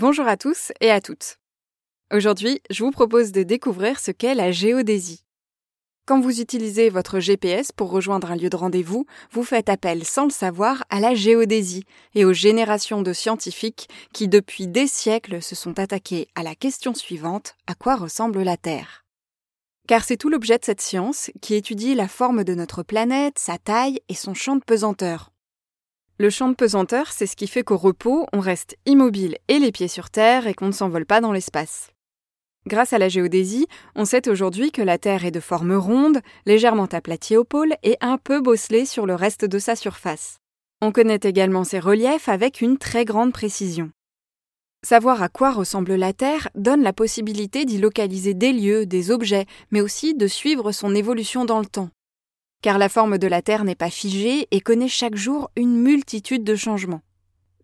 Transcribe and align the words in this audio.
Bonjour 0.00 0.28
à 0.28 0.36
tous 0.36 0.70
et 0.80 0.92
à 0.92 1.00
toutes. 1.00 1.40
Aujourd'hui, 2.14 2.60
je 2.70 2.84
vous 2.84 2.92
propose 2.92 3.32
de 3.32 3.42
découvrir 3.42 3.98
ce 3.98 4.12
qu'est 4.12 4.36
la 4.36 4.52
géodésie. 4.52 5.24
Quand 6.06 6.20
vous 6.20 6.40
utilisez 6.40 6.88
votre 6.88 7.18
GPS 7.18 7.72
pour 7.72 7.90
rejoindre 7.90 8.30
un 8.30 8.36
lieu 8.36 8.48
de 8.48 8.54
rendez-vous, 8.54 9.06
vous 9.32 9.42
faites 9.42 9.68
appel 9.68 10.04
sans 10.04 10.22
le 10.22 10.30
savoir 10.30 10.84
à 10.88 11.00
la 11.00 11.16
géodésie 11.16 11.82
et 12.14 12.24
aux 12.24 12.32
générations 12.32 13.02
de 13.02 13.12
scientifiques 13.12 13.88
qui 14.12 14.28
depuis 14.28 14.68
des 14.68 14.86
siècles 14.86 15.42
se 15.42 15.56
sont 15.56 15.80
attaqués 15.80 16.28
à 16.36 16.44
la 16.44 16.54
question 16.54 16.94
suivante, 16.94 17.56
à 17.66 17.74
quoi 17.74 17.96
ressemble 17.96 18.40
la 18.44 18.56
Terre? 18.56 19.04
Car 19.88 20.04
c'est 20.04 20.16
tout 20.16 20.28
l'objet 20.28 20.58
de 20.58 20.64
cette 20.64 20.80
science 20.80 21.32
qui 21.42 21.56
étudie 21.56 21.96
la 21.96 22.06
forme 22.06 22.44
de 22.44 22.54
notre 22.54 22.84
planète, 22.84 23.40
sa 23.40 23.58
taille 23.58 23.98
et 24.08 24.14
son 24.14 24.34
champ 24.34 24.54
de 24.54 24.64
pesanteur. 24.64 25.32
Le 26.20 26.30
champ 26.30 26.48
de 26.48 26.54
pesanteur, 26.54 27.12
c'est 27.12 27.26
ce 27.26 27.36
qui 27.36 27.46
fait 27.46 27.62
qu'au 27.62 27.76
repos, 27.76 28.26
on 28.32 28.40
reste 28.40 28.76
immobile 28.86 29.36
et 29.46 29.60
les 29.60 29.70
pieds 29.70 29.86
sur 29.86 30.10
terre 30.10 30.48
et 30.48 30.54
qu'on 30.54 30.66
ne 30.66 30.72
s'envole 30.72 31.06
pas 31.06 31.20
dans 31.20 31.30
l'espace. 31.30 31.92
Grâce 32.66 32.92
à 32.92 32.98
la 32.98 33.08
géodésie, 33.08 33.68
on 33.94 34.04
sait 34.04 34.28
aujourd'hui 34.28 34.72
que 34.72 34.82
la 34.82 34.98
Terre 34.98 35.24
est 35.24 35.30
de 35.30 35.38
forme 35.38 35.74
ronde, 35.74 36.18
légèrement 36.44 36.86
aplatie 36.86 37.36
au 37.36 37.44
pôle 37.44 37.76
et 37.84 37.96
un 38.00 38.18
peu 38.18 38.40
bosselée 38.40 38.84
sur 38.84 39.06
le 39.06 39.14
reste 39.14 39.44
de 39.44 39.60
sa 39.60 39.76
surface. 39.76 40.38
On 40.82 40.90
connaît 40.90 41.20
également 41.22 41.62
ses 41.62 41.78
reliefs 41.78 42.28
avec 42.28 42.60
une 42.60 42.78
très 42.78 43.04
grande 43.04 43.32
précision. 43.32 43.92
Savoir 44.84 45.22
à 45.22 45.28
quoi 45.28 45.52
ressemble 45.52 45.94
la 45.94 46.12
Terre 46.12 46.48
donne 46.56 46.82
la 46.82 46.92
possibilité 46.92 47.64
d'y 47.64 47.78
localiser 47.78 48.34
des 48.34 48.52
lieux, 48.52 48.86
des 48.86 49.12
objets, 49.12 49.46
mais 49.70 49.80
aussi 49.80 50.16
de 50.16 50.26
suivre 50.26 50.72
son 50.72 50.96
évolution 50.96 51.44
dans 51.44 51.60
le 51.60 51.66
temps 51.66 51.90
car 52.62 52.78
la 52.78 52.88
forme 52.88 53.18
de 53.18 53.26
la 53.26 53.42
Terre 53.42 53.64
n'est 53.64 53.74
pas 53.74 53.90
figée 53.90 54.48
et 54.50 54.60
connaît 54.60 54.88
chaque 54.88 55.16
jour 55.16 55.50
une 55.56 55.76
multitude 55.76 56.44
de 56.44 56.56
changements. 56.56 57.02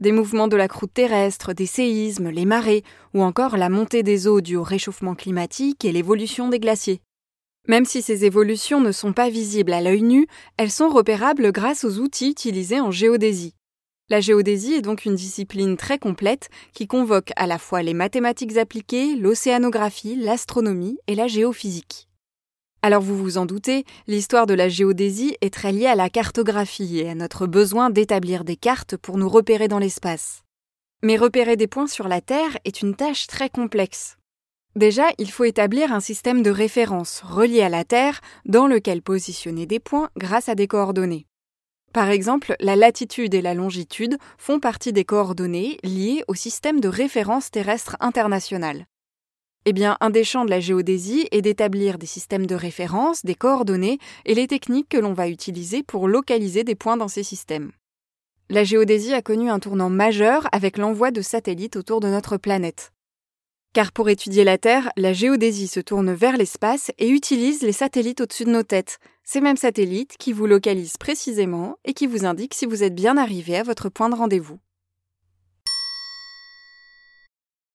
Des 0.01 0.13
mouvements 0.13 0.49
de 0.49 0.57
la 0.57 0.69
croûte 0.69 0.93
terrestre, 0.93 1.53
des 1.53 1.67
séismes, 1.67 2.31
les 2.31 2.45
marées, 2.45 2.83
ou 3.15 3.23
encore 3.23 3.57
la 3.57 3.69
montée 3.69 4.03
des 4.03 4.27
eaux 4.27 4.41
due 4.41 4.57
au 4.57 4.63
réchauffement 4.63 5.15
climatique 5.15 5.85
et 5.85 5.93
l'évolution 5.93 6.49
des 6.49 6.61
glaciers. 6.61 7.01
Même 7.67 7.87
si 7.87 8.03
ces 8.03 8.25
évolutions 8.25 8.81
ne 8.81 8.93
sont 8.93 9.13
pas 9.13 9.31
visibles 9.31 9.73
à 9.73 9.81
l'œil 9.81 10.03
nu, 10.03 10.27
elles 10.59 10.71
sont 10.71 10.91
repérables 10.91 11.51
grâce 11.51 11.85
aux 11.85 11.99
outils 11.99 12.31
utilisés 12.31 12.81
en 12.81 12.91
géodésie. 12.91 13.55
La 14.11 14.21
géodésie 14.21 14.75
est 14.75 14.83
donc 14.83 15.07
une 15.07 15.15
discipline 15.15 15.79
très 15.79 15.99
complète 15.99 16.51
qui 16.75 16.87
convoque 16.87 17.33
à 17.37 17.47
la 17.47 17.59
fois 17.59 17.83
les 17.83 17.95
mathématiques 17.95 18.59
appliquées, 18.59 19.17
l'océanographie, 19.17 20.17
l'astronomie 20.17 20.99
et 21.07 21.15
la 21.15 21.27
géophysique. 21.27 22.09
Alors 22.85 23.01
vous 23.01 23.17
vous 23.17 23.39
en 23.39 23.47
doutez, 23.47 23.87
l'histoire 24.09 24.45
de 24.45 24.53
la 24.53 24.69
géodésie 24.69 25.39
est 25.41 25.55
très 25.55 25.73
liée 25.73 25.87
à 25.87 25.95
la 25.95 26.11
cartographie 26.11 26.99
et 26.99 27.09
à 27.09 27.15
notre 27.15 27.47
besoin 27.47 27.89
d'établir 27.89 28.45
des 28.45 28.57
cartes 28.57 28.99
pour 28.99 29.17
nous 29.17 29.31
repérer 29.31 29.69
dans 29.69 29.79
l'espace. 29.79 30.43
Mais 31.03 31.17
repérer 31.17 31.57
des 31.57 31.67
points 31.67 31.87
sur 31.87 32.09
la 32.09 32.21
Terre 32.21 32.59
est 32.67 32.83
une 32.83 32.95
tâche 32.95 33.27
très 33.27 33.49
complexe. 33.49 34.19
Déjà, 34.77 35.05
il 35.17 35.31
faut 35.31 35.45
établir 35.45 35.95
un 35.95 36.01
système 36.01 36.43
de 36.43 36.51
référence 36.51 37.23
relié 37.25 37.63
à 37.63 37.71
la 37.71 37.85
Terre 37.85 38.21
dans 38.45 38.67
lequel 38.67 39.01
positionner 39.01 39.65
des 39.65 39.81
points 39.81 40.11
grâce 40.19 40.51
à 40.51 40.55
des 40.55 40.67
coordonnées. 40.67 41.25
Par 41.95 42.11
exemple, 42.11 42.55
la 42.61 42.77
latitude 42.77 43.33
et 43.33 43.41
la 43.41 43.55
longitude 43.55 44.19
font 44.37 44.61
partie 44.61 44.93
des 44.93 45.07
coordonnées 45.07 45.79
liées 45.85 46.23
au 46.29 46.35
système 46.35 46.83
de 46.83 46.89
référence 46.89 47.51
terrestre 47.51 47.97
international. 48.01 48.85
Eh 49.67 49.73
bien, 49.73 49.97
un 50.01 50.11
des 50.11 50.25
champs 50.25 50.45
de 50.45 50.51
la 50.51 50.61
géodésie 50.61 51.27
est 51.31 51.41
d'établir 51.41 51.97
des 51.97 52.07
systèmes 52.07 52.47
de 52.47 52.55
référence, 52.55 53.25
des 53.25 53.35
coordonnées 53.35 53.99
et 54.27 54.35
les 54.35 54.47
techniques 54.47 54.91
que 54.91 54.99
l'on 54.99 55.15
va 55.15 55.29
utiliser 55.29 55.83
pour 55.83 56.07
localiser 56.07 56.65
des 56.65 56.75
points 56.75 56.99
dans 56.99 57.09
ces 57.09 57.23
systèmes. 57.23 57.73
La 58.51 58.63
géodésie 58.63 59.15
a 59.15 59.23
connu 59.23 59.49
un 59.49 59.59
tournant 59.59 59.89
majeur 59.89 60.47
avec 60.53 60.77
l'envoi 60.77 61.11
de 61.11 61.23
satellites 61.23 61.77
autour 61.77 62.01
de 62.01 62.09
notre 62.09 62.37
planète. 62.37 62.93
Car 63.73 63.91
pour 63.91 64.11
étudier 64.11 64.45
la 64.45 64.59
Terre, 64.59 64.93
la 64.97 65.15
géodésie 65.15 65.67
se 65.67 65.81
tourne 65.81 66.13
vers 66.13 66.37
l'espace 66.37 66.93
et 66.99 67.09
utilise 67.09 67.63
les 67.63 67.73
satellites 67.73 68.21
au-dessus 68.21 68.45
de 68.45 68.51
nos 68.51 68.63
têtes, 68.63 68.99
ces 69.25 69.41
mêmes 69.41 69.57
satellites 69.57 70.17
qui 70.19 70.35
vous 70.35 70.47
localisent 70.47 70.99
précisément 70.99 71.79
et 71.87 71.95
qui 71.95 72.07
vous 72.07 72.27
indiquent 72.27 72.55
si 72.55 72.67
vous 72.67 72.85
êtes 72.85 72.95
bien 72.95 73.17
arrivé 73.17 73.57
à 73.57 73.63
votre 73.63 73.89
point 73.89 74.11
de 74.11 74.15
rendez-vous. 74.15 74.59